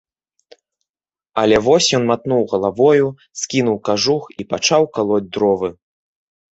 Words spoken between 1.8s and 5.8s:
ён матнуў галавою, скінуў кажух і пачаў калоць дровы.